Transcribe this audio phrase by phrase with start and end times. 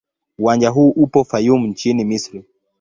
[0.39, 2.43] Uwanja huu upo Fayoum nchini Misri.